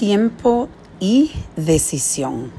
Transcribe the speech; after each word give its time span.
tiempo 0.00 0.70
y 0.98 1.30
decisión. 1.56 2.50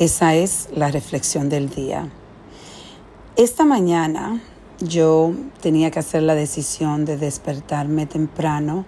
Esa 0.00 0.34
es 0.34 0.68
la 0.74 0.90
reflexión 0.90 1.48
del 1.48 1.70
día. 1.70 2.08
Esta 3.36 3.64
mañana 3.64 4.42
yo 4.80 5.32
tenía 5.60 5.92
que 5.92 6.00
hacer 6.00 6.24
la 6.24 6.34
decisión 6.34 7.04
de 7.04 7.16
despertarme 7.16 8.06
temprano 8.06 8.86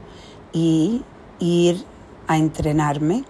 y 0.53 1.03
ir 1.39 1.85
a 2.27 2.39
entrenarme. 2.39 3.23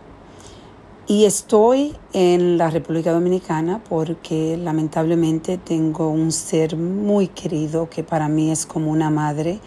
Y 1.07 1.27
estoy 1.27 1.95
en 2.15 2.57
la 2.57 2.71
República 2.71 3.13
Dominicana 3.13 3.85
porque 3.87 4.57
lamentablemente 4.57 5.59
tengo 5.59 6.09
un 6.09 6.33
ser 6.33 6.79
muy 6.79 7.29
querido 7.29 7.91
que 7.91 8.05
para 8.05 8.27
mí 8.27 8.51
es 8.51 8.65
como 8.65 8.91
una 8.91 9.11
madre, 9.11 9.61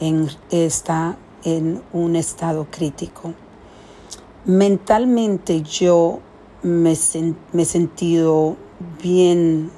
en, 0.00 0.28
está 0.50 1.16
en 1.44 1.80
un 1.92 2.16
estado 2.16 2.66
crítico. 2.68 3.34
Mentalmente 4.44 5.62
yo 5.62 6.18
me, 6.64 6.96
me 7.52 7.62
he 7.62 7.64
sentido 7.64 8.56
bien 9.00 9.70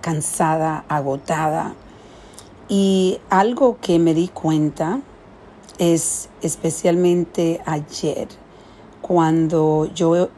cansada, 0.00 0.86
agotada. 0.88 1.74
Y 2.66 3.18
algo 3.28 3.76
que 3.82 3.98
me 3.98 4.14
di 4.14 4.28
cuenta 4.28 5.00
es 5.76 6.30
especialmente 6.40 7.60
ayer, 7.66 8.28
cuando 9.02 9.90
yo 9.94 10.30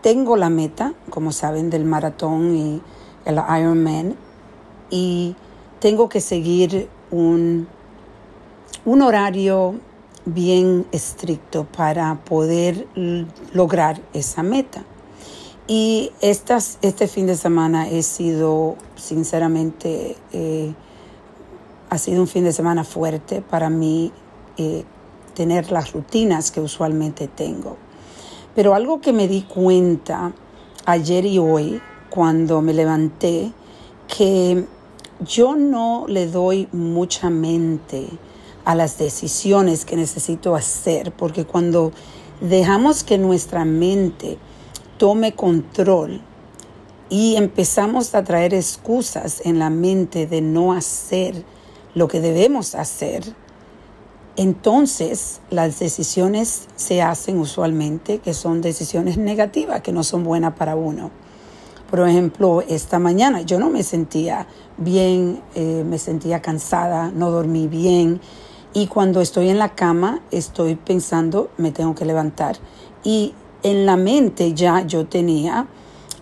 tengo 0.00 0.38
la 0.38 0.48
meta, 0.48 0.94
como 1.10 1.32
saben, 1.32 1.68
del 1.68 1.84
maratón 1.84 2.56
y 2.56 2.82
el 3.26 3.34
Ironman, 3.34 4.16
y 4.88 5.36
tengo 5.80 6.08
que 6.08 6.22
seguir 6.22 6.88
un, 7.10 7.68
un 8.86 9.02
horario 9.02 9.74
bien 10.26 10.86
estricto 10.92 11.64
para 11.64 12.16
poder 12.24 12.86
lograr 13.54 14.02
esa 14.12 14.42
meta. 14.42 14.84
Y 15.68 16.12
estas, 16.20 16.78
este 16.82 17.08
fin 17.08 17.26
de 17.26 17.36
semana 17.36 17.88
he 17.88 18.02
sido, 18.02 18.76
sinceramente, 18.96 20.16
eh, 20.32 20.74
ha 21.88 21.98
sido 21.98 22.20
un 22.20 22.28
fin 22.28 22.44
de 22.44 22.52
semana 22.52 22.84
fuerte 22.84 23.40
para 23.40 23.70
mí 23.70 24.12
eh, 24.58 24.84
tener 25.34 25.72
las 25.72 25.92
rutinas 25.92 26.50
que 26.50 26.60
usualmente 26.60 27.28
tengo. 27.28 27.76
Pero 28.54 28.74
algo 28.74 29.00
que 29.00 29.12
me 29.12 29.28
di 29.28 29.42
cuenta 29.42 30.32
ayer 30.84 31.26
y 31.26 31.38
hoy, 31.38 31.80
cuando 32.10 32.62
me 32.62 32.72
levanté, 32.72 33.52
que 34.06 34.64
yo 35.20 35.56
no 35.56 36.06
le 36.06 36.26
doy 36.26 36.68
mucha 36.72 37.28
mente 37.28 38.06
a 38.66 38.74
las 38.74 38.98
decisiones 38.98 39.84
que 39.84 39.94
necesito 39.96 40.56
hacer, 40.56 41.12
porque 41.12 41.44
cuando 41.44 41.92
dejamos 42.40 43.04
que 43.04 43.16
nuestra 43.16 43.64
mente 43.64 44.38
tome 44.98 45.36
control 45.36 46.20
y 47.08 47.36
empezamos 47.36 48.12
a 48.16 48.24
traer 48.24 48.54
excusas 48.54 49.40
en 49.44 49.60
la 49.60 49.70
mente 49.70 50.26
de 50.26 50.40
no 50.40 50.72
hacer 50.72 51.44
lo 51.94 52.08
que 52.08 52.20
debemos 52.20 52.74
hacer, 52.74 53.22
entonces 54.34 55.40
las 55.48 55.78
decisiones 55.78 56.66
se 56.74 57.02
hacen 57.02 57.38
usualmente 57.38 58.18
que 58.18 58.34
son 58.34 58.62
decisiones 58.62 59.16
negativas, 59.16 59.80
que 59.80 59.92
no 59.92 60.02
son 60.02 60.24
buenas 60.24 60.54
para 60.54 60.74
uno. 60.74 61.12
Por 61.88 62.00
ejemplo, 62.00 62.64
esta 62.68 62.98
mañana 62.98 63.42
yo 63.42 63.60
no 63.60 63.70
me 63.70 63.84
sentía 63.84 64.48
bien, 64.76 65.40
eh, 65.54 65.84
me 65.86 65.98
sentía 65.98 66.42
cansada, 66.42 67.12
no 67.12 67.30
dormí 67.30 67.68
bien 67.68 68.20
y 68.72 68.86
cuando 68.88 69.20
estoy 69.20 69.48
en 69.48 69.58
la 69.58 69.74
cama 69.74 70.20
estoy 70.30 70.74
pensando, 70.74 71.50
me 71.56 71.72
tengo 71.72 71.94
que 71.94 72.04
levantar. 72.04 72.56
Y 73.04 73.34
en 73.62 73.86
la 73.86 73.96
mente 73.96 74.52
ya 74.52 74.86
yo 74.86 75.06
tenía 75.06 75.66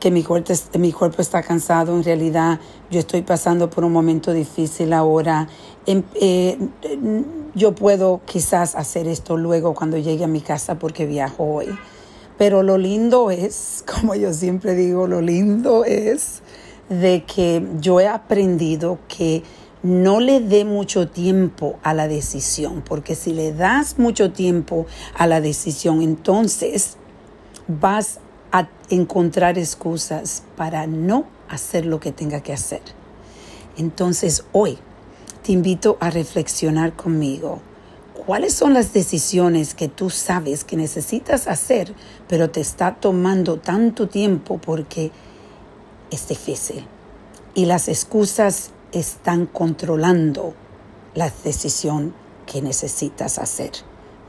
que 0.01 0.11
mi 0.11 0.23
cuerpo, 0.23 0.53
mi 0.79 0.93
cuerpo 0.93 1.23
está 1.23 1.43
cansado, 1.43 1.97
en 1.97 2.05
realidad 2.05 2.61
yo 2.91 3.01
estoy 3.01 3.23
pasando 3.23 3.71
por 3.71 3.85
un 3.85 3.93
momento 3.93 4.33
difícil 4.33 4.93
ahora. 4.93 5.49
Em, 5.87 6.03
eh, 6.15 6.59
yo 7.55 7.75
puedo 7.75 8.21
quizás 8.27 8.75
hacer 8.75 9.09
esto 9.09 9.37
luego 9.37 9.75
cuando 9.75 9.97
llegue 9.97 10.25
a 10.25 10.29
mi 10.29 10.41
casa 10.41 10.79
porque 10.79 11.07
viajo 11.07 11.45
hoy. 11.45 11.69
Pero 12.37 12.63
lo 12.63 12.79
lindo 12.79 13.31
es, 13.31 13.85
como 14.01 14.15
yo 14.15 14.33
siempre 14.33 14.75
digo, 14.75 15.07
lo 15.07 15.21
lindo 15.21 15.85
es 15.85 16.43
de 16.89 17.25
que 17.25 17.67
yo 17.81 17.99
he 18.01 18.07
aprendido 18.07 18.99
que 19.09 19.43
no 19.85 20.19
le 20.19 20.41
dé 20.41 20.65
mucho 20.65 21.09
tiempo 21.09 21.79
a 21.83 21.93
la 21.93 22.09
decisión, 22.09 22.83
porque 22.83 23.15
si 23.15 23.35
le 23.35 23.53
das 23.53 23.99
mucho 23.99 24.33
tiempo 24.33 24.87
a 25.15 25.27
la 25.27 25.43
decisión, 25.43 26.01
entonces 26.01 26.97
vas 27.69 28.19
a 28.51 28.69
encontrar 28.89 29.59
excusas 29.59 30.43
para 30.57 30.87
no 30.87 31.27
hacer 31.51 31.85
lo 31.85 32.01
que 32.01 32.13
tenga 32.13 32.41
que 32.41 32.55
hacer. 32.55 32.81
Entonces 33.77 34.45
hoy 34.53 34.79
te 35.43 35.53
invito 35.53 35.99
a 36.01 36.09
reflexionar 36.09 36.95
conmigo. 36.95 37.61
¿Cuáles 38.25 38.55
son 38.55 38.73
las 38.73 38.95
decisiones 38.95 39.75
que 39.75 39.89
tú 39.89 40.09
sabes 40.09 40.65
que 40.65 40.79
necesitas 40.79 41.47
hacer, 41.47 41.95
pero 42.27 42.49
te 42.49 42.63
está 42.63 42.95
tomando 42.95 43.59
tanto 43.59 44.09
tiempo 44.09 44.57
porque 44.57 45.13
es 46.11 46.27
difícil? 46.27 46.87
Y 47.55 47.67
las 47.67 47.89
excusas 47.89 48.71
están 48.95 49.47
controlando 49.47 50.55
la 51.15 51.31
decisión 51.45 52.15
que 52.47 52.63
necesitas 52.63 53.39
hacer. 53.39 53.73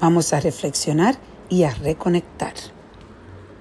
Vamos 0.02 0.34
a 0.34 0.40
reflexionar 0.40 1.18
y 1.50 1.64
a 1.64 1.74
reconectar. 1.74 2.54